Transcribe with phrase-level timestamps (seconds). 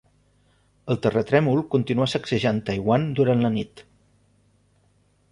[0.93, 3.85] El terratrèmol continuà sacsejant Taiwan durant la nit.